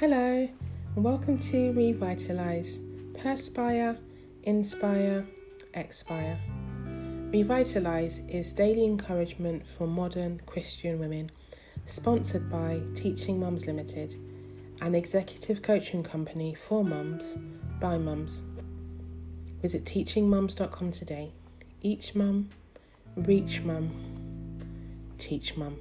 [0.00, 0.48] Hello,
[0.94, 2.78] and welcome to Revitalise
[3.20, 3.98] Perspire,
[4.44, 5.26] Inspire,
[5.74, 6.38] Expire.
[7.32, 11.32] Revitalise is daily encouragement for modern Christian women,
[11.84, 14.14] sponsored by Teaching Mums Limited,
[14.80, 17.36] an executive coaching company for mums
[17.80, 18.42] by mums.
[19.60, 21.32] Visit teachingmums.com today.
[21.82, 22.50] Each mum,
[23.16, 23.90] reach mum,
[25.18, 25.78] teach mum.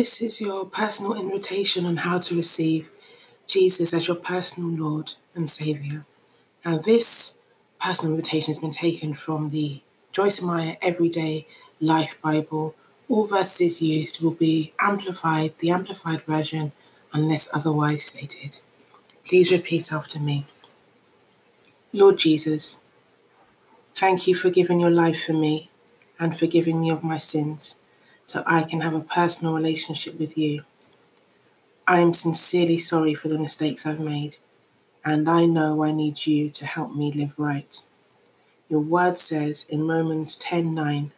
[0.00, 2.90] This is your personal invitation on how to receive
[3.46, 6.06] Jesus as your personal Lord and Saviour.
[6.64, 7.38] Now, this
[7.78, 11.46] personal invitation has been taken from the Joyce Meyer Everyday
[11.82, 12.74] Life Bible.
[13.10, 16.72] All verses used will be amplified, the amplified version,
[17.12, 18.60] unless otherwise stated.
[19.26, 20.46] Please repeat after me.
[21.92, 22.80] Lord Jesus,
[23.94, 25.68] thank you for giving your life for me
[26.18, 27.80] and forgiving me of my sins
[28.30, 30.62] so I can have a personal relationship with you.
[31.88, 34.36] I am sincerely sorry for the mistakes I've made,
[35.04, 37.82] and I know I need you to help me live right.
[38.68, 41.10] Your word says in Romans 10:9,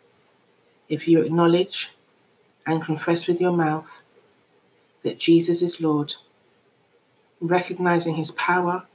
[0.89, 1.91] if you acknowledge
[2.65, 4.03] and confess with your mouth
[5.03, 6.15] that Jesus is Lord,
[7.43, 8.87] recognizing his power,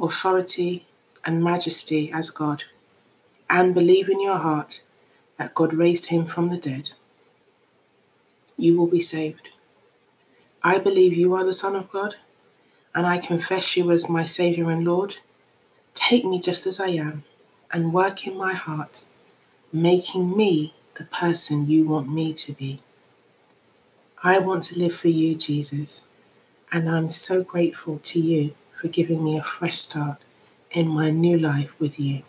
[0.00, 0.86] authority,
[1.26, 2.64] and majesty as God,
[3.50, 4.82] and believe in your heart
[5.36, 6.92] that God raised him from the dead,
[8.56, 9.50] you will be saved.
[10.62, 12.16] I believe you are the Son of God,
[12.94, 15.18] and I confess you as my Saviour and Lord.
[15.94, 17.24] Take me just as I am
[17.72, 19.04] and work in my heart,
[19.72, 22.80] making me the person you want me to be.
[24.22, 26.06] I want to live for you, Jesus,
[26.72, 30.18] and I'm so grateful to you for giving me a fresh start
[30.70, 32.22] in my new life with you.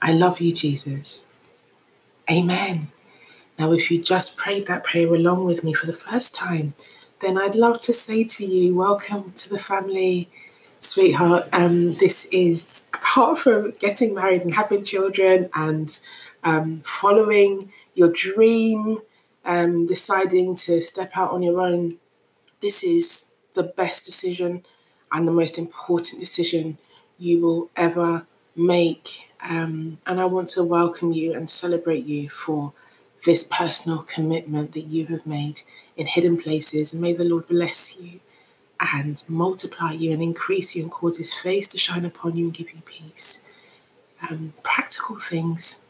[0.00, 1.24] I love you, Jesus.
[2.30, 2.88] Amen.
[3.58, 6.74] Now, if you just prayed that prayer along with me for the first time,
[7.20, 10.28] then I'd love to say to you, welcome to the family,
[10.80, 11.48] sweetheart.
[11.52, 15.96] Um, this is apart from getting married and having children and
[16.42, 18.98] um, following your dream,
[19.44, 21.98] um, deciding to step out on your own,
[22.60, 24.64] this is the best decision
[25.12, 26.76] and the most important decision
[27.18, 28.26] you will ever
[28.56, 29.30] make.
[29.48, 32.72] Um, and I want to welcome you and celebrate you for
[33.24, 35.62] this personal commitment that you have made
[35.96, 36.92] in hidden places.
[36.92, 38.20] And may the Lord bless you
[38.80, 42.54] and multiply you and increase you and cause his face to shine upon you and
[42.54, 43.44] give you peace.
[44.28, 45.84] Um, practical things.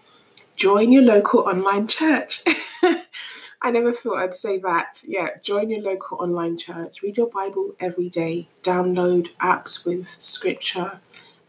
[0.57, 2.43] Join your local online church.
[3.63, 5.03] I never thought I'd say that.
[5.07, 7.03] Yeah, join your local online church.
[7.03, 8.49] Read your Bible every day.
[8.63, 11.01] Download apps with scripture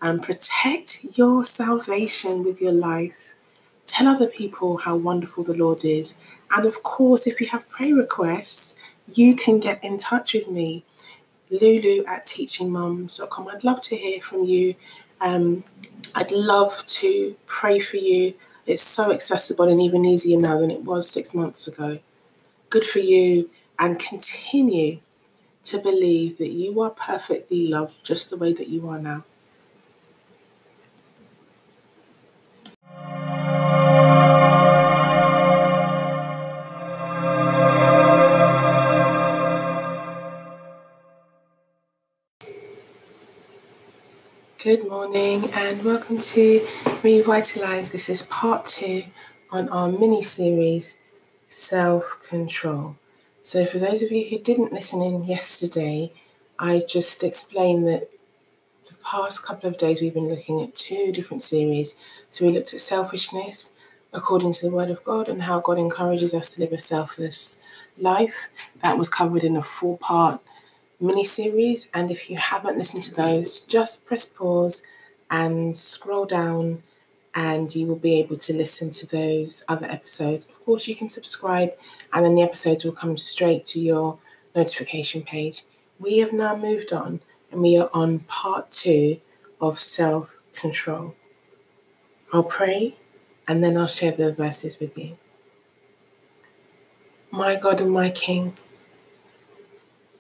[0.01, 3.34] and protect your salvation with your life.
[3.95, 6.21] Tell other people how wonderful the Lord is.
[6.51, 8.75] And of course, if you have prayer requests,
[9.13, 10.83] you can get in touch with me,
[11.49, 13.47] lulu at teachingmums.com.
[13.47, 14.75] I'd love to hear from you.
[15.21, 15.63] Um,
[16.13, 18.33] I'd love to pray for you.
[18.65, 21.99] It's so accessible and even easier now than it was six months ago.
[22.69, 24.99] Good for you, and continue
[25.63, 29.23] to believe that you are perfectly loved just the way that you are now.
[44.65, 46.59] Good morning and welcome to
[47.03, 47.91] Revitalise.
[47.91, 49.03] This is part two
[49.51, 50.97] on our mini series,
[51.47, 52.95] Self Control.
[53.43, 56.11] So, for those of you who didn't listen in yesterday,
[56.57, 58.09] I just explained that
[58.87, 61.95] the past couple of days we've been looking at two different series.
[62.31, 63.75] So, we looked at selfishness
[64.13, 67.63] according to the Word of God and how God encourages us to live a selfless
[67.99, 68.47] life.
[68.81, 70.41] That was covered in a four part
[70.99, 71.89] mini series.
[71.93, 74.83] And if you haven't listened to those, just press pause
[75.29, 76.83] and scroll down,
[77.33, 80.45] and you will be able to listen to those other episodes.
[80.45, 81.73] Of course, you can subscribe,
[82.13, 84.19] and then the episodes will come straight to your
[84.55, 85.63] notification page.
[85.99, 87.21] We have now moved on,
[87.51, 89.19] and we are on part two
[89.59, 91.15] of self control.
[92.31, 92.95] I'll pray
[93.47, 95.17] and then I'll share the verses with you.
[97.31, 98.53] My God and my King,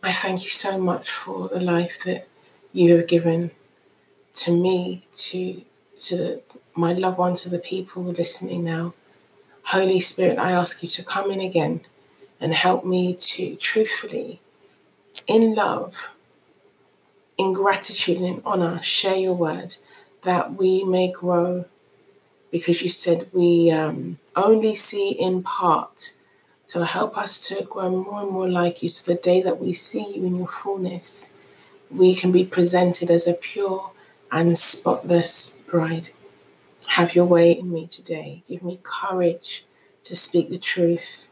[0.05, 2.27] I thank you so much for the life that
[2.71, 3.49] you have given
[4.35, 5.63] to me, to
[5.97, 6.43] to
[6.75, 8.93] my loved ones, to the people listening now.
[9.73, 11.81] Holy Spirit, I ask you to come in again
[12.39, 14.41] and help me to truthfully
[15.25, 16.11] in love,
[17.35, 19.77] in gratitude and in honor, share your word
[20.21, 21.65] that we may grow
[22.51, 26.13] because you said we um, only see in part.
[26.65, 29.71] So help us to grow more and more like you so the day that we
[29.71, 31.31] see you in your fullness,
[31.91, 33.91] we can be presented as a pure
[34.31, 36.09] and spotless bride.
[36.89, 38.43] Have your way in me today.
[38.47, 39.65] Give me courage
[40.03, 41.29] to speak the truth.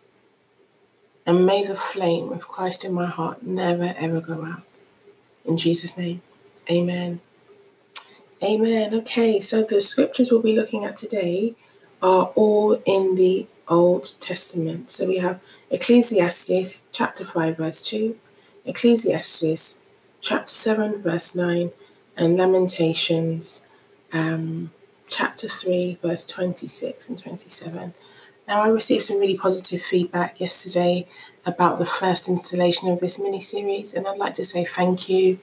[1.26, 4.64] And may the flame of Christ in my heart never ever go out.
[5.46, 6.22] In Jesus' name,
[6.70, 7.22] amen.
[8.44, 8.94] Amen.
[8.94, 11.56] Okay, so the scriptures we'll be looking at today
[12.02, 14.92] are all in the Old Testament.
[14.92, 18.16] So we have Ecclesiastes chapter 5, verse 2,
[18.66, 19.82] Ecclesiastes
[20.22, 21.72] chapter 7, verse 9,
[22.16, 23.66] and Lamentations
[24.12, 24.72] um,
[25.08, 27.94] chapter 3, verse 26 and 27.
[28.48, 31.08] Now, I received some really positive feedback yesterday
[31.46, 35.40] about the first installation of this mini series, and I'd like to say thank you.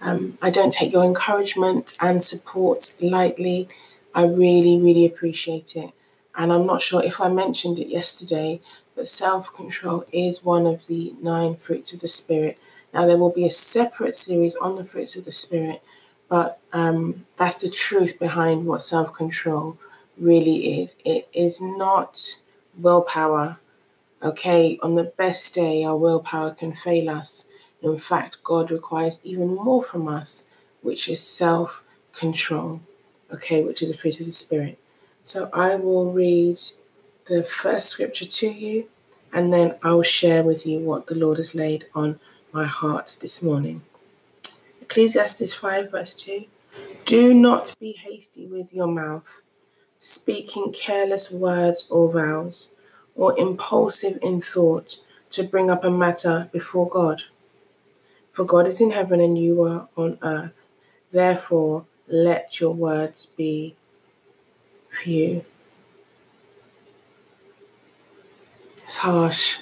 [0.00, 3.68] Um, I don't take your encouragement and support lightly.
[4.14, 5.90] I really, really appreciate it.
[6.36, 8.60] And I'm not sure if I mentioned it yesterday,
[8.96, 12.58] but self control is one of the nine fruits of the Spirit.
[12.92, 15.82] Now, there will be a separate series on the fruits of the Spirit,
[16.28, 19.78] but um, that's the truth behind what self control
[20.18, 20.96] really is.
[21.04, 22.40] It is not
[22.76, 23.58] willpower.
[24.22, 27.46] Okay, on the best day, our willpower can fail us.
[27.82, 30.46] In fact, God requires even more from us,
[30.82, 32.80] which is self control,
[33.32, 34.78] okay, which is a fruit of the Spirit.
[35.26, 36.58] So I will read
[37.30, 38.88] the first scripture to you,
[39.32, 42.20] and then I'll share with you what the Lord has laid on
[42.52, 43.80] my heart this morning.
[44.82, 46.44] Ecclesiastes 5, verse 2
[47.06, 49.40] Do not be hasty with your mouth,
[49.98, 52.74] speaking careless words or vows,
[53.14, 54.96] or impulsive in thought
[55.30, 57.22] to bring up a matter before God.
[58.30, 60.68] For God is in heaven and you are on earth.
[61.10, 63.74] Therefore, let your words be
[64.94, 65.44] few.
[68.84, 69.58] It's harsh.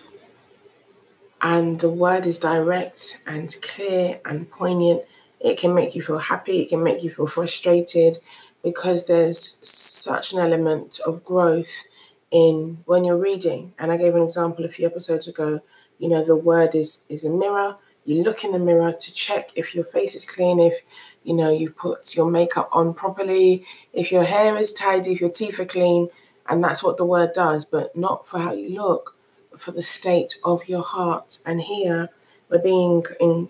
[1.40, 5.02] And the word is direct and clear and poignant.
[5.40, 8.19] It can make you feel happy, it can make you feel frustrated
[8.62, 11.85] because there's such an element of growth
[12.31, 13.73] in when you're reading.
[13.78, 15.61] And I gave an example a few episodes ago.
[15.99, 19.50] You know, the word is is a mirror you look in the mirror to check
[19.54, 20.81] if your face is clean, if
[21.22, 25.31] you know you put your makeup on properly, if your hair is tidy, if your
[25.31, 26.08] teeth are clean,
[26.49, 29.16] and that's what the word does, but not for how you look,
[29.50, 31.38] but for the state of your heart.
[31.46, 32.08] And here
[32.49, 33.49] we're being in,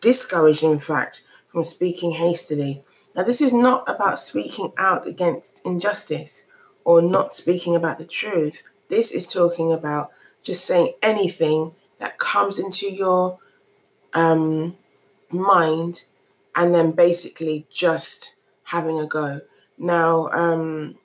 [0.00, 2.82] discouraged, in fact, from speaking hastily.
[3.16, 6.46] Now, this is not about speaking out against injustice
[6.84, 8.62] or not speaking about the truth.
[8.88, 10.10] This is talking about
[10.42, 13.38] just saying anything that comes into your
[14.14, 14.76] um,
[15.30, 16.04] mind
[16.56, 19.40] and then basically just having a go.
[19.76, 20.96] Now, um,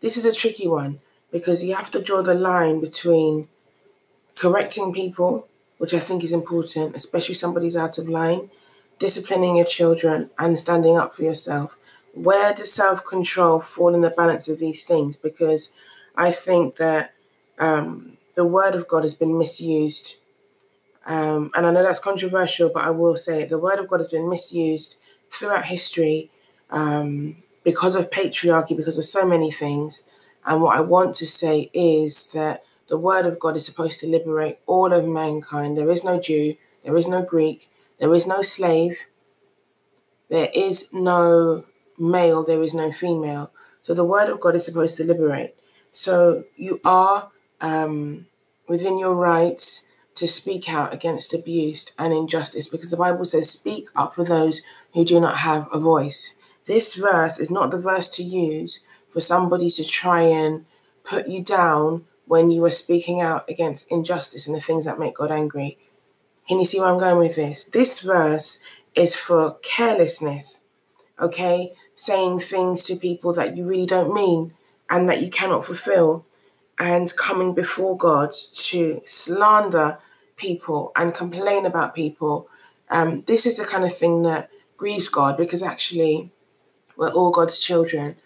[0.00, 1.00] this is a tricky one
[1.30, 3.48] because you have to draw the line between
[4.36, 5.46] correcting people,
[5.78, 8.50] which I think is important, especially somebody's out of line,
[8.98, 11.76] disciplining your children, and standing up for yourself.
[12.14, 15.16] Where does self control fall in the balance of these things?
[15.16, 15.72] Because
[16.16, 17.12] I think that
[17.58, 20.16] um, the word of God has been misused
[21.06, 24.08] um, and I know that's controversial, but I will say the word of God has
[24.08, 24.98] been misused
[25.30, 26.30] throughout history
[26.70, 30.02] um, because of patriarchy, because of so many things.
[30.46, 34.06] And what I want to say is that the word of God is supposed to
[34.06, 35.76] liberate all of mankind.
[35.76, 37.68] There is no Jew, there is no Greek,
[37.98, 38.98] there is no slave,
[40.28, 41.64] there is no
[41.98, 43.50] male, there is no female.
[43.82, 45.54] So the word of God is supposed to liberate.
[45.92, 47.30] So you are
[47.60, 48.26] um,
[48.68, 53.86] within your rights to speak out against abuse and injustice because the Bible says, Speak
[53.96, 56.36] up for those who do not have a voice.
[56.66, 60.64] This verse is not the verse to use for somebody to try and
[61.04, 65.16] put you down when you are speaking out against injustice and the things that make
[65.16, 65.78] God angry.
[66.48, 67.64] Can you see where I'm going with this?
[67.64, 68.58] This verse
[68.94, 70.64] is for carelessness,
[71.20, 71.72] okay?
[71.94, 74.52] Saying things to people that you really don't mean
[74.88, 76.24] and that you cannot fulfill
[76.78, 79.98] and coming before God to slander
[80.36, 82.48] people and complain about people,
[82.90, 86.30] um, this is the kind of thing that grieves God because actually
[86.96, 88.16] we're all God's children.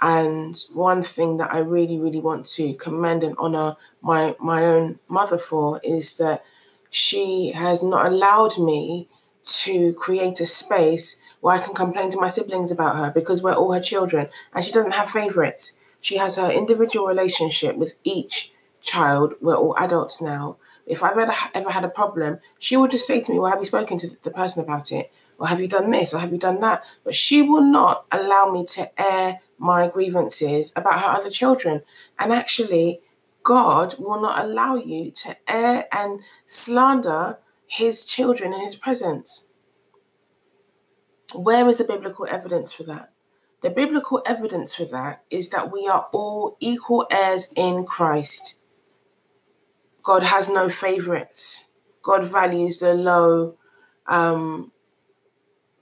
[0.00, 5.00] And one thing that I really, really want to commend and honor my my own
[5.08, 6.44] mother for is that
[6.90, 9.08] she has not allowed me
[9.42, 13.54] to create a space where I can complain to my siblings about her because we're
[13.54, 15.80] all her children and she doesn't have favorites.
[16.00, 19.34] She has her individual relationship with each child.
[19.40, 20.56] We're all adults now.
[20.86, 23.60] if I've ever, ever had a problem, she will just say to me, Well, have
[23.60, 25.12] you spoken to the person about it?
[25.38, 26.14] Or have you done this?
[26.14, 26.82] Or have you done that?
[27.04, 31.82] But she will not allow me to air my grievances about her other children.
[32.18, 33.00] And actually,
[33.42, 39.52] God will not allow you to air and slander his children in his presence.
[41.34, 43.12] Where is the biblical evidence for that?
[43.60, 48.56] The biblical evidence for that is that we are all equal heirs in Christ.
[50.02, 51.70] God has no favorites.
[52.02, 53.56] God values the low,
[54.06, 54.72] um,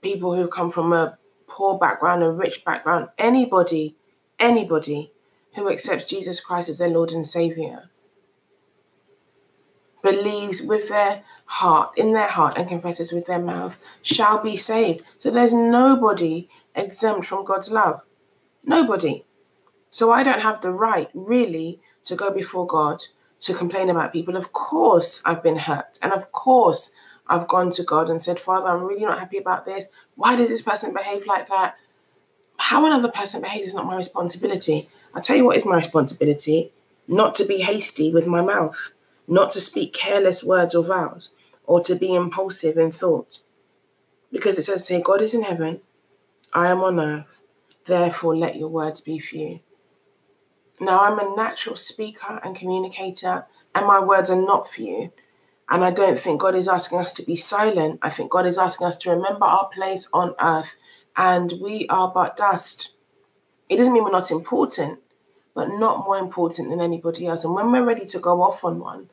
[0.01, 1.17] people who come from a
[1.47, 3.95] poor background, a rich background, anybody,
[4.39, 5.11] anybody
[5.55, 7.89] who accepts Jesus Christ as their Lord and Savior
[10.07, 15.03] believes with their heart, in their heart, and confesses with their mouth, shall be saved.
[15.17, 18.03] So there's nobody exempt from God's love.
[18.63, 19.25] Nobody.
[19.89, 23.01] So I don't have the right, really, to go before God
[23.41, 24.35] to complain about people.
[24.35, 25.99] Of course, I've been hurt.
[26.01, 26.93] And of course,
[27.27, 29.89] I've gone to God and said, Father, I'm really not happy about this.
[30.15, 31.75] Why does this person behave like that?
[32.57, 34.89] How another person behaves is not my responsibility.
[35.13, 36.71] I'll tell you what is my responsibility
[37.07, 38.91] not to be hasty with my mouth
[39.27, 43.39] not to speak careless words or vows, or to be impulsive in thought.
[44.31, 45.81] Because it says, say, God is in heaven,
[46.53, 47.41] I am on earth,
[47.85, 49.59] therefore let your words be few.
[50.79, 55.11] Now, I'm a natural speaker and communicator, and my words are not few.
[55.69, 57.99] And I don't think God is asking us to be silent.
[58.01, 60.79] I think God is asking us to remember our place on earth,
[61.17, 62.91] and we are but dust.
[63.67, 64.99] It doesn't mean we're not important,
[65.53, 67.43] but not more important than anybody else.
[67.43, 69.09] And when we're ready to go off on one,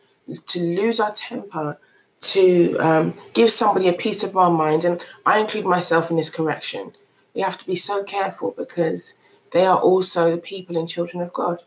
[0.46, 1.78] to lose our temper,
[2.20, 4.84] to um, give somebody a piece of our mind.
[4.84, 6.92] And I include myself in this correction.
[7.34, 9.14] We have to be so careful because
[9.50, 11.60] they are also the people and children of God.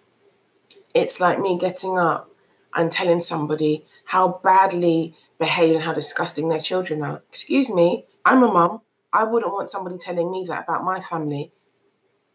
[0.93, 2.29] It's like me getting up
[2.75, 7.21] and telling somebody how badly behaved and how disgusting their children are.
[7.29, 8.81] Excuse me, I'm a mum.
[9.13, 11.51] I wouldn't want somebody telling me that about my family.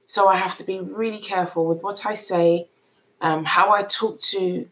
[0.07, 2.69] So I have to be really careful with what I say,
[3.21, 4.69] um, how I talk to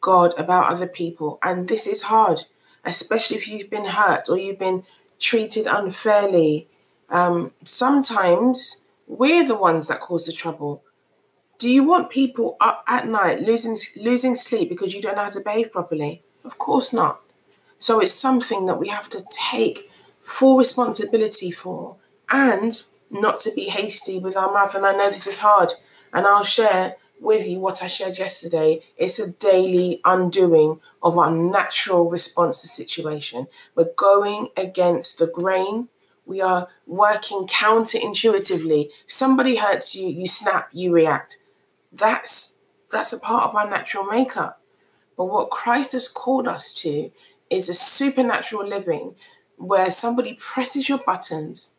[0.00, 1.38] God about other people.
[1.42, 2.44] And this is hard,
[2.84, 4.84] especially if you've been hurt or you've been
[5.18, 6.68] treated unfairly.
[7.08, 10.82] Um, sometimes we're the ones that cause the trouble.
[11.58, 15.30] Do you want people up at night losing losing sleep because you don't know how
[15.30, 16.22] to behave properly?
[16.44, 17.20] Of course not.
[17.76, 19.90] So it's something that we have to take
[20.20, 21.96] full responsibility for
[22.30, 24.74] and not to be hasty with our mouth.
[24.74, 25.72] And I know this is hard,
[26.12, 28.82] and I'll share with you what I shared yesterday.
[28.96, 33.46] It's a daily undoing of our natural response to situation.
[33.74, 35.88] We're going against the grain.
[36.24, 38.90] We are working counterintuitively.
[39.06, 41.38] Somebody hurts you, you snap, you react.
[41.92, 42.58] That's
[42.90, 44.60] that's a part of our natural makeup.
[45.16, 47.10] But what Christ has called us to
[47.50, 49.14] is a supernatural living
[49.56, 51.76] where somebody presses your buttons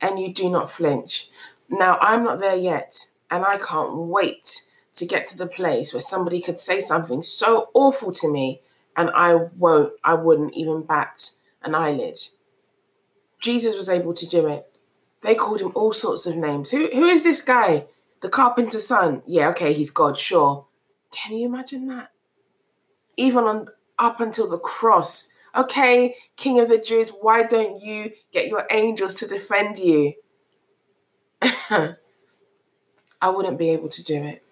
[0.00, 1.28] and you do not flinch.
[1.68, 3.06] Now, I'm not there yet.
[3.34, 4.62] And I can't wait
[4.94, 8.60] to get to the place where somebody could say something so awful to me
[8.96, 12.16] and I won't, I wouldn't even bat an eyelid.
[13.40, 14.70] Jesus was able to do it.
[15.22, 16.70] They called him all sorts of names.
[16.70, 17.86] Who who is this guy?
[18.20, 19.24] The carpenter's son.
[19.26, 20.66] Yeah, okay, he's God, sure.
[21.10, 22.12] Can you imagine that?
[23.16, 23.66] Even on
[23.98, 25.32] up until the cross.
[25.56, 30.12] Okay, King of the Jews, why don't you get your angels to defend you?
[33.20, 34.42] I wouldn't be able to do it.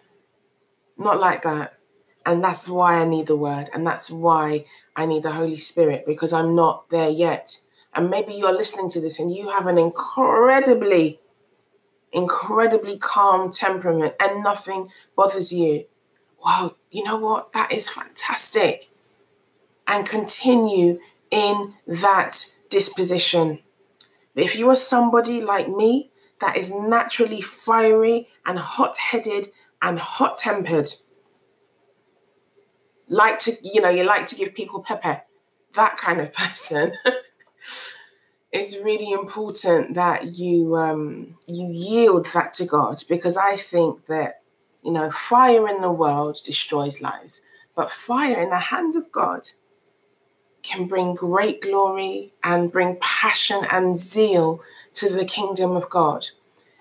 [0.97, 1.75] Not like that.
[2.25, 3.69] And that's why I need the word.
[3.73, 4.65] And that's why
[4.95, 7.59] I need the Holy Spirit because I'm not there yet.
[7.95, 11.19] And maybe you're listening to this and you have an incredibly,
[12.13, 15.87] incredibly calm temperament and nothing bothers you.
[16.45, 17.53] Wow, you know what?
[17.53, 18.89] That is fantastic.
[19.87, 21.01] And continue
[21.31, 23.61] in that disposition.
[24.35, 26.12] If you are somebody like me
[26.43, 29.49] that is naturally fiery and hot headed
[29.81, 30.89] and hot tempered.
[33.09, 35.23] Like to, you know, you like to give people pepper,
[35.75, 36.95] that kind of person.
[38.53, 44.43] it's really important that you um, you yield that to God because I think that
[44.83, 47.43] you know fire in the world destroys lives,
[47.77, 49.51] but fire in the hands of God
[50.63, 54.61] can bring great glory and bring passion and zeal
[54.95, 56.29] to the kingdom of God.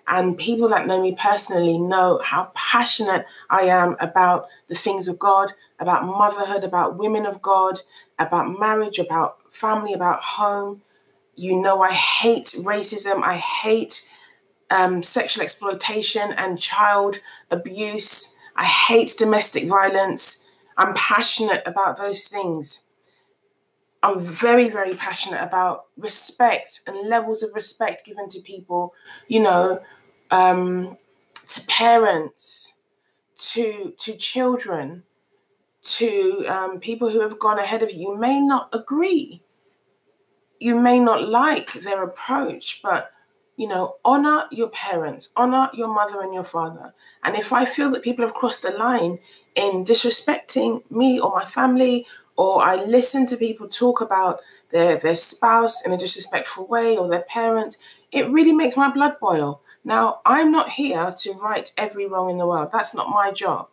[0.07, 5.17] And people that know me personally know how passionate I am about the things of
[5.17, 7.79] God, about motherhood, about women of God,
[8.19, 10.81] about marriage, about family, about home.
[11.35, 14.07] You know, I hate racism, I hate
[14.69, 17.19] um, sexual exploitation and child
[17.49, 20.49] abuse, I hate domestic violence.
[20.77, 22.83] I'm passionate about those things.
[24.03, 28.93] I'm very, very passionate about respect and levels of respect given to people,
[29.27, 29.81] you know,
[30.31, 30.97] um,
[31.47, 32.81] to parents,
[33.37, 35.03] to to children,
[35.81, 38.11] to um, people who have gone ahead of you.
[38.11, 39.43] You may not agree,
[40.59, 43.11] you may not like their approach, but
[43.57, 46.93] you know, honor your parents, honor your mother and your father.
[47.23, 49.19] And if I feel that people have crossed the line
[49.55, 54.39] in disrespecting me or my family, or I listen to people talk about
[54.71, 57.77] their, their spouse in a disrespectful way or their parents,
[58.11, 59.61] it really makes my blood boil.
[59.83, 62.69] Now, I'm not here to right every wrong in the world.
[62.71, 63.67] That's not my job.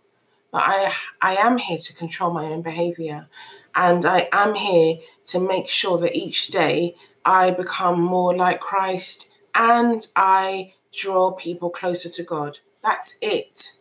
[0.50, 3.28] But I, I am here to control my own behavior.
[3.74, 6.94] And I am here to make sure that each day
[7.24, 12.58] I become more like Christ and I draw people closer to God.
[12.82, 13.78] That's it.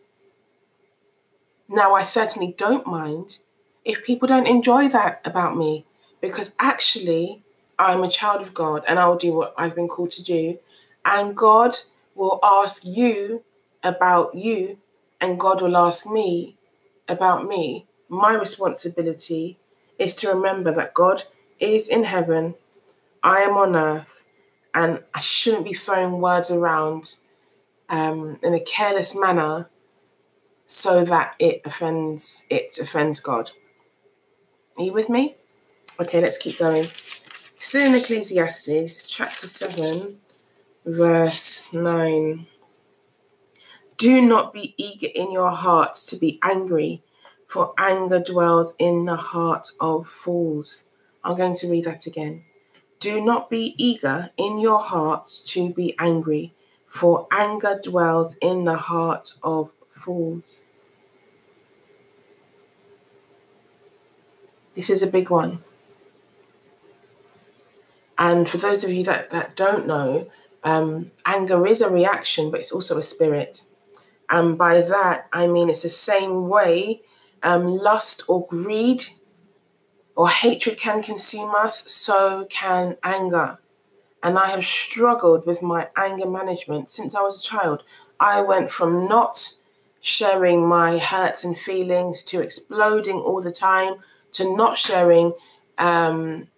[1.68, 3.38] Now, I certainly don't mind
[3.84, 5.84] if people don't enjoy that about me
[6.20, 7.42] because actually
[7.78, 10.58] I'm a child of God and I'll do what I've been called to do.
[11.04, 11.76] And God
[12.14, 13.44] will ask you
[13.82, 14.78] about you,
[15.20, 16.56] and God will ask me
[17.08, 17.86] about me.
[18.08, 19.56] My responsibility
[19.98, 21.24] is to remember that God
[21.60, 22.54] is in heaven,
[23.22, 24.24] I am on earth,
[24.78, 27.16] and I shouldn't be throwing words around
[27.88, 29.68] um, in a careless manner
[30.66, 33.50] so that it offends it offends God.
[34.76, 35.34] Are you with me?
[36.00, 36.86] Okay, let's keep going.
[37.58, 40.20] Still in Ecclesiastes, chapter 7,
[40.86, 42.46] verse 9.
[43.96, 47.02] Do not be eager in your hearts to be angry,
[47.48, 50.84] for anger dwells in the heart of fools.
[51.24, 52.44] I'm going to read that again.
[53.00, 56.52] Do not be eager in your hearts to be angry,
[56.86, 60.64] for anger dwells in the heart of fools.
[64.74, 65.60] This is a big one.
[68.18, 70.28] And for those of you that, that don't know,
[70.64, 73.62] um, anger is a reaction, but it's also a spirit.
[74.28, 77.02] And by that, I mean it's the same way
[77.42, 79.04] um, lust or greed
[80.18, 83.56] or hatred can consume us, so can anger.
[84.20, 87.84] And I have struggled with my anger management since I was a child.
[88.18, 89.54] I went from not
[90.00, 93.98] sharing my hurts and feelings to exploding all the time
[94.32, 95.34] to not sharing
[95.78, 96.48] um,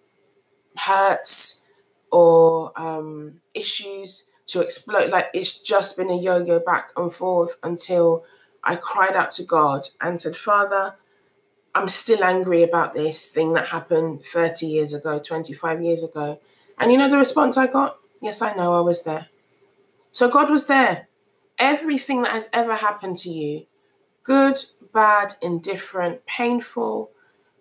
[0.75, 1.63] hurts
[2.11, 5.11] or um, issues to explode.
[5.11, 8.25] Like it's just been a yo yo back and forth until
[8.63, 10.95] I cried out to God and said, Father,
[11.73, 16.39] I'm still angry about this thing that happened 30 years ago, 25 years ago.
[16.77, 17.97] And you know the response I got?
[18.21, 19.29] Yes, I know, I was there.
[20.11, 21.07] So God was there.
[21.57, 23.67] Everything that has ever happened to you,
[24.23, 24.57] good,
[24.93, 27.11] bad, indifferent, painful,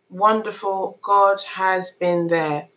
[0.09, 2.69] wonderful, God has been there.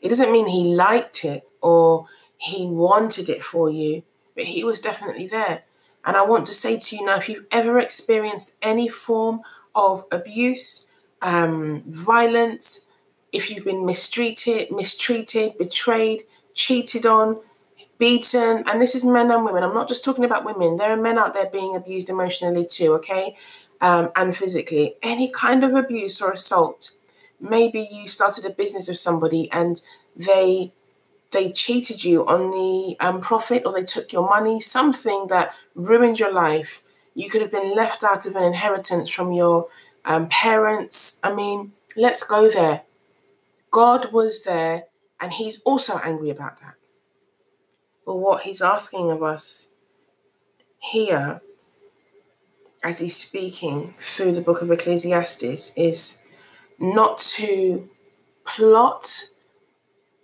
[0.00, 4.04] It doesn't mean He liked it or He wanted it for you,
[4.36, 5.64] but He was definitely there.
[6.04, 9.42] And I want to say to you now if you've ever experienced any form
[9.74, 10.86] of abuse,
[11.20, 12.86] um, violence,
[13.32, 17.40] if you've been mistreated, mistreated, betrayed, cheated on,
[17.98, 19.62] beaten, and this is men and women.
[19.62, 20.76] I'm not just talking about women.
[20.76, 23.36] There are men out there being abused emotionally too, okay?
[23.80, 24.96] Um, and physically.
[25.02, 26.90] Any kind of abuse or assault.
[27.40, 29.80] Maybe you started a business with somebody and
[30.16, 30.72] they
[31.32, 36.20] they cheated you on the um, profit or they took your money, something that ruined
[36.20, 36.82] your life.
[37.14, 39.68] You could have been left out of an inheritance from your
[40.04, 41.20] um, parents.
[41.24, 42.82] I mean, let's go there.
[43.70, 44.84] God was there
[45.20, 46.74] and he's also angry about that.
[48.04, 49.72] But what he's asking of us
[50.78, 51.40] here,
[52.82, 56.18] as he's speaking through the book of Ecclesiastes, is
[56.78, 57.88] not to
[58.44, 59.24] plot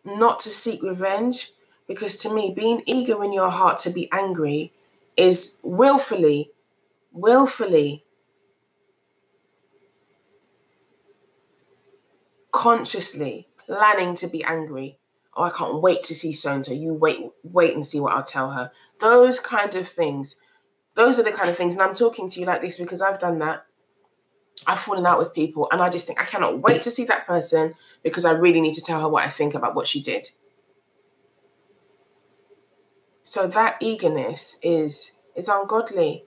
[0.09, 1.53] not to seek revenge,
[1.87, 4.73] because to me, being eager in your heart to be angry
[5.17, 6.51] is willfully,
[7.13, 8.05] willfully,
[12.53, 14.99] consciously planning to be angry.
[15.37, 16.73] Oh, I can't wait to see so and so.
[16.73, 18.73] You wait, wait and see what I'll tell her.
[19.01, 20.37] Those kind of things.
[20.95, 21.75] Those are the kind of things.
[21.75, 23.65] And I'm talking to you like this because I've done that.
[24.67, 27.27] I've fallen out with people and I just think I cannot wait to see that
[27.27, 30.27] person because I really need to tell her what I think about what she did.
[33.23, 36.25] So that eagerness is is ungodly.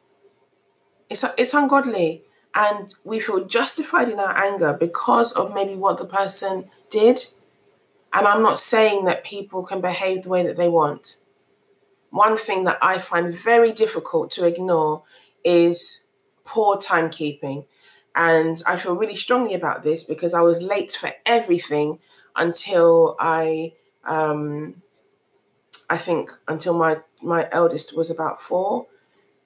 [1.09, 6.05] It's it's ungodly and we feel justified in our anger because of maybe what the
[6.05, 7.25] person did.
[8.13, 11.17] And I'm not saying that people can behave the way that they want.
[12.09, 15.03] One thing that I find very difficult to ignore
[15.43, 16.01] is
[16.43, 17.65] poor timekeeping
[18.15, 21.99] And I feel really strongly about this because I was late for everything
[22.35, 24.81] until I, um,
[25.89, 28.87] I think, until my my eldest was about four,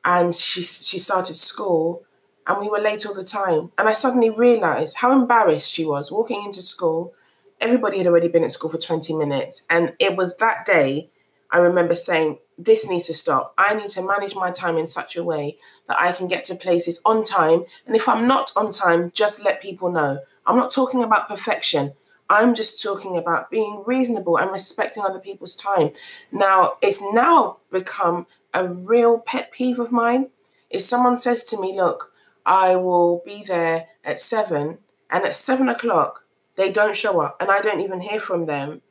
[0.05, 2.03] and she she started school,
[2.47, 3.71] and we were late all the time.
[3.77, 7.13] And I suddenly realised how embarrassed she was walking into school.
[7.61, 11.09] Everybody had already been at school for twenty minutes, and it was that day.
[11.51, 13.53] I remember saying, this needs to stop.
[13.57, 16.55] I need to manage my time in such a way that I can get to
[16.55, 17.65] places on time.
[17.85, 20.19] And if I'm not on time, just let people know.
[20.45, 21.93] I'm not talking about perfection.
[22.29, 25.91] I'm just talking about being reasonable and respecting other people's time.
[26.31, 30.29] Now, it's now become a real pet peeve of mine.
[30.69, 32.11] If someone says to me, Look,
[32.45, 34.79] I will be there at seven,
[35.09, 38.81] and at seven o'clock, they don't show up, and I don't even hear from them,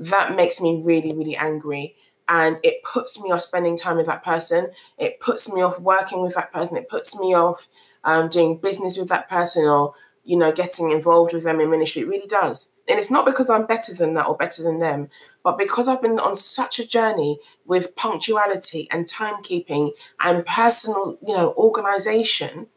[0.00, 1.94] that makes me really, really angry
[2.30, 4.70] and it puts me off spending time with that person.
[4.96, 6.76] It puts me off working with that person.
[6.76, 7.66] It puts me off
[8.04, 12.02] um, doing business with that person or you know getting involved with them in ministry.
[12.02, 15.08] It really does, and it's not because I'm better than that or better than them,
[15.42, 21.34] but because I've been on such a journey with punctuality and timekeeping and personal, you
[21.34, 22.68] know, organization.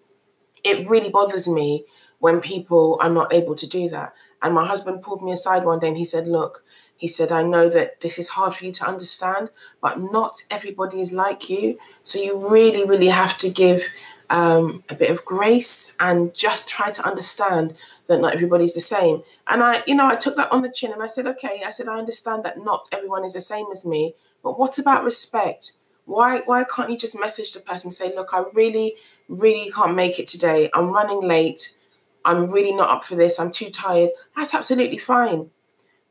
[0.64, 1.84] It really bothers me
[2.20, 4.14] when people are not able to do that.
[4.42, 6.64] And my husband pulled me aside one day and he said, Look,
[7.04, 9.50] he said, I know that this is hard for you to understand,
[9.82, 11.78] but not everybody is like you.
[12.02, 13.90] So you really, really have to give
[14.30, 19.22] um, a bit of grace and just try to understand that not everybody's the same.
[19.48, 21.72] And I, you know, I took that on the chin and I said, okay, I
[21.72, 25.74] said, I understand that not everyone is the same as me, but what about respect?
[26.06, 28.96] Why, why can't you just message the person and say, look, I really,
[29.28, 30.70] really can't make it today.
[30.74, 31.76] I'm running late.
[32.24, 33.42] I'm really not up for this.
[33.42, 34.12] I'm too tired.
[34.38, 35.50] That's absolutely fine.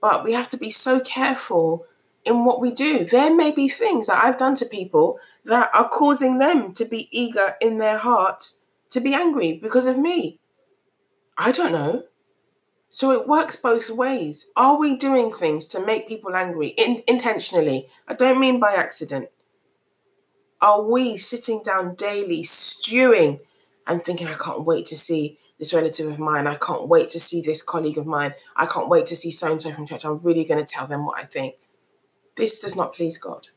[0.03, 1.87] But we have to be so careful
[2.25, 3.07] in what we do.
[3.07, 7.09] There may be things that I've done to people that are causing them to be
[7.11, 8.51] eager in their heart
[8.91, 10.39] to be angry because of me.
[11.39, 12.05] I don't know.
[12.89, 14.49] So it works both ways.
[14.55, 17.89] Are we doing things to make people angry in, intentionally?
[18.07, 19.31] I don't mean by accident.
[20.61, 23.41] Are we sitting down daily, stewing
[23.87, 26.47] and thinking, I can't wait to see this relative of mine.
[26.47, 28.35] I can't wait to see this colleague of mine.
[28.57, 30.05] I can't wait to see so and so from church.
[30.05, 31.57] I'm really going to tell them what I think.
[32.37, 33.49] This does not please God.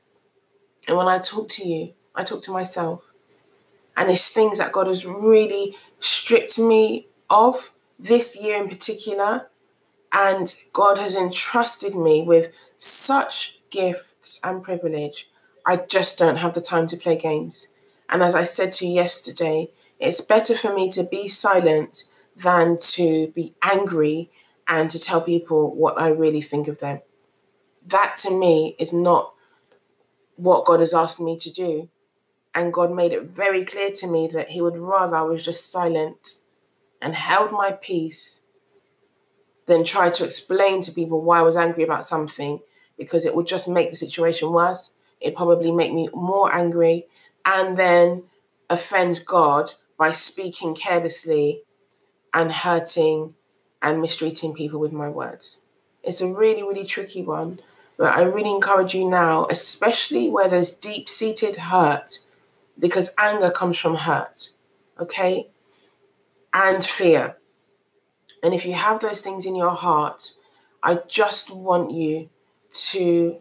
[0.87, 3.03] And when I talk to you, I talk to myself.
[3.97, 9.47] And it's things that God has really stripped me of this year in particular.
[10.11, 15.29] And God has entrusted me with such gifts and privilege.
[15.65, 17.69] I just don't have the time to play games.
[18.09, 22.03] And as I said to you yesterday, it's better for me to be silent
[22.35, 24.29] than to be angry
[24.67, 27.01] and to tell people what I really think of them.
[27.85, 29.33] That to me is not
[30.35, 31.89] what God has asked me to do.
[32.53, 35.71] And God made it very clear to me that He would rather I was just
[35.71, 36.35] silent
[37.01, 38.43] and held my peace
[39.65, 42.59] than try to explain to people why I was angry about something
[42.97, 44.95] because it would just make the situation worse.
[45.19, 47.05] It'd probably make me more angry
[47.45, 48.23] and then
[48.69, 51.61] offend God by speaking carelessly
[52.33, 53.33] and hurting
[53.81, 55.63] and mistreating people with my words.
[56.03, 57.59] It's a really, really tricky one,
[57.97, 62.19] but I really encourage you now, especially where there's deep seated hurt,
[62.77, 64.49] because anger comes from hurt,
[64.99, 65.47] okay?
[66.53, 67.37] And fear.
[68.43, 70.33] And if you have those things in your heart,
[70.83, 72.29] I just want you
[72.69, 73.37] to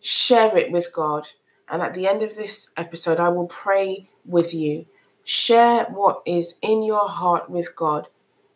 [0.00, 1.28] share it with God.
[1.68, 4.86] And at the end of this episode, I will pray with you
[5.26, 8.06] share what is in your heart with God.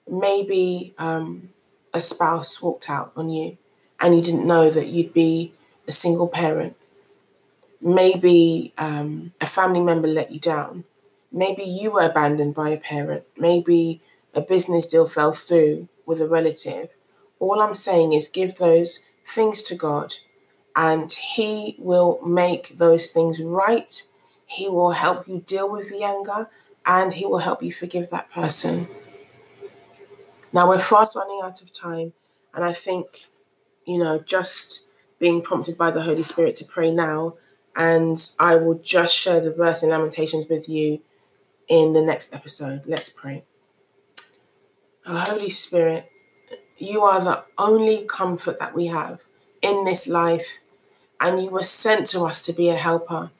[0.08, 1.48] Maybe um,
[1.92, 3.58] a spouse walked out on you
[3.98, 5.52] and you didn't know that you'd be
[5.88, 6.76] a single parent.
[7.80, 10.84] Maybe um, a family member let you down.
[11.32, 13.24] Maybe you were abandoned by a parent.
[13.36, 14.00] Maybe
[14.32, 16.90] a business deal fell through with a relative.
[17.40, 20.14] All I'm saying is give those things to God
[20.76, 24.04] and He will make those things right.
[24.50, 26.48] He will help you deal with the anger
[26.84, 28.88] and He will help you forgive that person.
[30.52, 32.12] Now we're fast running out of time,
[32.52, 33.26] and I think,
[33.86, 34.88] you know, just
[35.20, 37.34] being prompted by the Holy Spirit to pray now,
[37.76, 41.00] and I will just share the verse in Lamentations with you
[41.68, 42.86] in the next episode.
[42.86, 43.44] Let's pray.
[45.06, 46.10] Oh, Holy Spirit,
[46.76, 49.20] you are the only comfort that we have
[49.62, 50.58] in this life,
[51.20, 53.30] and you were sent to us to be a helper.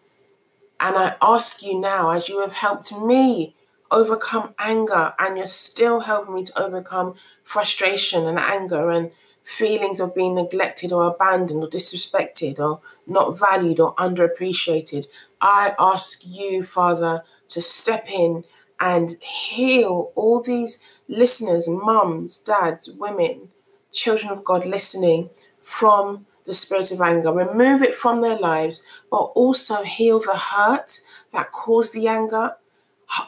[0.80, 3.54] And I ask you now, as you have helped me
[3.90, 7.14] overcome anger, and you're still helping me to overcome
[7.44, 9.10] frustration and anger and
[9.42, 15.06] feelings of being neglected or abandoned or disrespected or not valued or underappreciated,
[15.40, 18.44] I ask you, Father, to step in
[18.78, 23.48] and heal all these listeners, mums, dads, women,
[23.92, 27.32] children of God listening from the spirit of anger.
[27.32, 31.00] Remove it from their lives, but also heal the hurt
[31.32, 32.56] that caused the anger.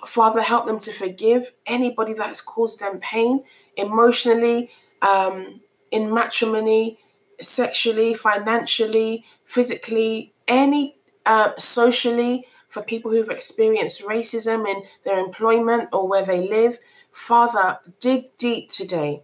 [0.04, 3.44] Father, help them to forgive anybody that has caused them pain
[3.76, 4.70] emotionally,
[5.02, 5.60] um,
[5.92, 6.98] in matrimony,
[7.40, 16.08] sexually, financially, physically, any uh, socially, for people who've experienced racism in their employment or
[16.08, 16.78] where they live.
[17.12, 19.22] Father, dig deep today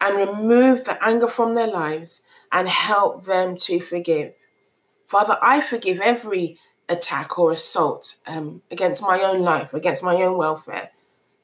[0.00, 4.34] and remove the anger from their lives and help them to forgive.
[5.06, 6.58] Father, I forgive every
[6.88, 10.90] attack or assault um, against my own life, against my own welfare,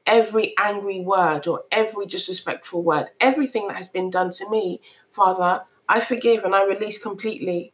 [0.07, 5.65] every angry word or every disrespectful word, everything that has been done to me, Father,
[5.89, 7.73] I forgive and I release completely.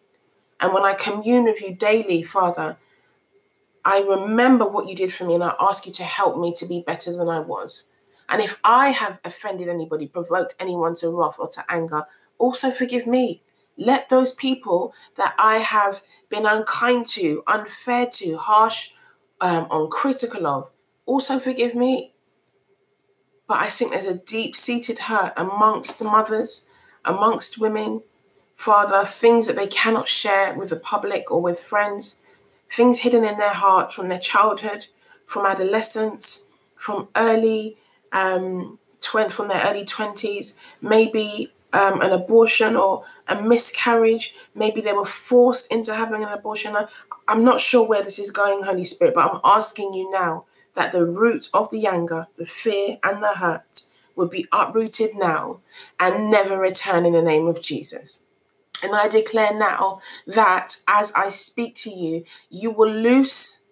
[0.61, 2.77] And when I commune with you daily, Father,
[3.85, 6.67] I remember what you did for me and I ask you to help me to
[6.67, 7.89] be better than I was.
[8.31, 12.05] And if I have offended anybody, provoked anyone to wrath or to anger,
[12.39, 13.43] also forgive me.
[13.77, 18.91] Let those people that I have been unkind to, unfair to, harsh,
[19.41, 20.71] um, uncritical of,
[21.07, 22.13] also forgive me.
[23.49, 26.67] But I think there's a deep seated hurt amongst mothers,
[27.05, 28.03] amongst women,
[28.55, 32.21] Father, things that they cannot share with the public or with friends,
[32.69, 34.87] things hidden in their heart from their childhood,
[35.25, 37.77] from adolescence, from early
[38.13, 44.35] um, tw- from their early 20s, maybe um, an abortion or a miscarriage.
[44.55, 46.77] Maybe they were forced into having an abortion.
[47.29, 50.93] I'm not sure where this is going, Holy Spirit, but I'm asking you now that
[50.93, 53.83] the root of the anger, the fear, and the hurt
[54.17, 55.61] would be uprooted now
[55.99, 58.21] and never return in the name of Jesus.
[58.83, 63.65] And I declare now that as I speak to you, you will loose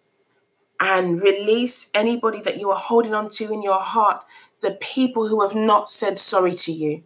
[0.80, 4.24] and release anybody that you are holding on to in your heart,
[4.60, 7.02] the people who have not said sorry to you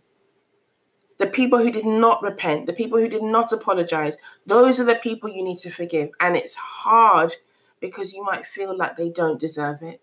[1.23, 4.97] the people who did not repent, the people who did not apologize, those are the
[4.97, 6.11] people you need to forgive.
[6.19, 7.35] And it's hard
[7.79, 10.01] because you might feel like they don't deserve it.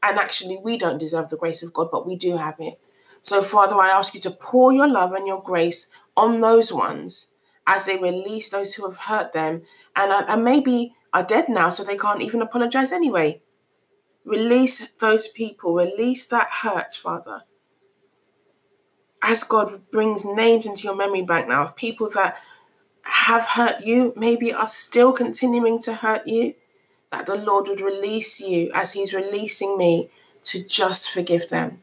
[0.00, 2.80] And actually, we don't deserve the grace of God, but we do have it.
[3.20, 7.34] So, Father, I ask you to pour your love and your grace on those ones
[7.66, 9.62] as they release those who have hurt them
[9.96, 13.40] and, uh, and maybe are dead now, so they can't even apologize anyway.
[14.24, 17.44] Release those people, release that hurt, Father
[19.22, 22.36] as God brings names into your memory bank now of people that
[23.02, 26.54] have hurt you, maybe are still continuing to hurt you,
[27.10, 30.08] that the Lord would release you as He's releasing me
[30.44, 31.82] to just forgive them.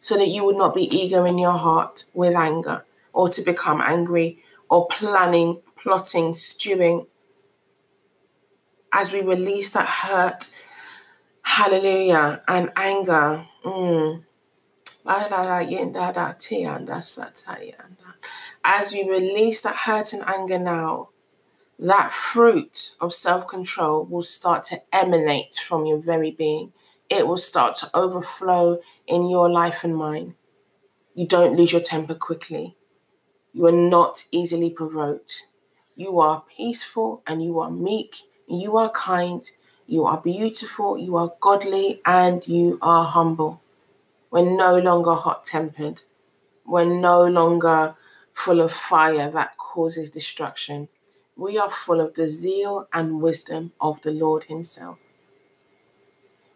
[0.00, 3.80] So that you would not be eager in your heart with anger or to become
[3.80, 4.38] angry
[4.70, 7.06] or planning, plotting, stewing.
[8.98, 10.48] As we release that hurt,
[11.42, 13.46] hallelujah, and anger.
[13.64, 14.24] Mm,
[18.64, 21.10] as we release that hurt and anger now,
[21.78, 26.72] that fruit of self control will start to emanate from your very being.
[27.08, 30.34] It will start to overflow in your life and mine.
[31.14, 32.74] You don't lose your temper quickly.
[33.52, 35.46] You are not easily provoked.
[35.94, 38.24] You are peaceful and you are meek.
[38.48, 39.48] You are kind.
[39.86, 40.98] You are beautiful.
[40.98, 43.60] You are godly and you are humble.
[44.30, 46.02] We're no longer hot tempered.
[46.64, 47.94] We're no longer
[48.32, 50.88] full of fire that causes destruction.
[51.36, 54.98] We are full of the zeal and wisdom of the Lord Himself.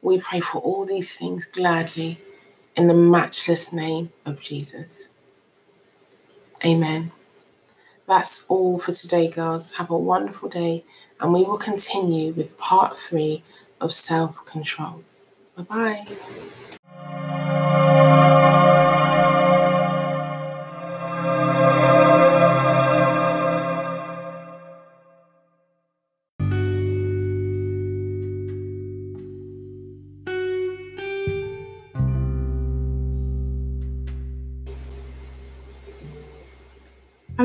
[0.00, 2.18] We pray for all these things gladly
[2.74, 5.10] in the matchless name of Jesus.
[6.64, 7.12] Amen.
[8.06, 9.72] That's all for today, girls.
[9.72, 10.84] Have a wonderful day,
[11.22, 13.42] and we will continue with part three
[13.80, 15.04] of self control.
[15.56, 16.52] Bye bye.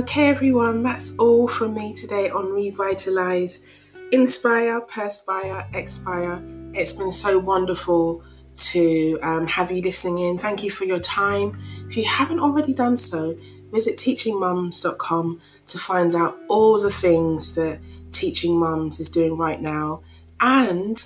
[0.07, 6.41] Okay, everyone, that's all from me today on Revitalize, Inspire, Perspire, Expire.
[6.73, 8.23] It's been so wonderful
[8.55, 10.37] to um, have you listening in.
[10.37, 11.59] Thank you for your time.
[11.89, 13.37] If you haven't already done so,
[13.73, 17.79] visit teachingmums.com to find out all the things that
[18.13, 20.03] Teaching Mums is doing right now
[20.39, 21.05] and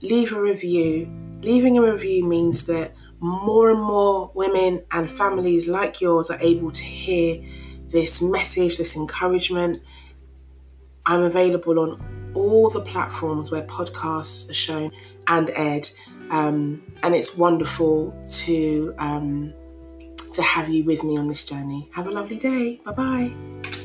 [0.00, 1.06] leave a review.
[1.42, 6.70] Leaving a review means that more and more women and families like yours are able
[6.70, 7.42] to hear
[7.90, 9.82] this message, this encouragement.
[11.06, 14.92] I'm available on all the platforms where podcasts are shown
[15.26, 15.88] and aired.
[16.30, 19.54] Um, and it's wonderful to um,
[20.34, 21.88] to have you with me on this journey.
[21.94, 22.80] Have a lovely day.
[22.84, 23.77] Bye bye.